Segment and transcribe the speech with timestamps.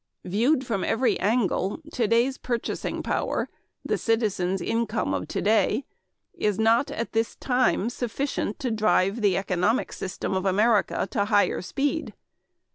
[0.25, 3.47] Viewed from every angle, today's purchasing power
[3.85, 5.85] the citizens' income of today
[6.33, 11.61] is not at this time sufficient to drive the economic system of America at higher
[11.61, 12.15] speed.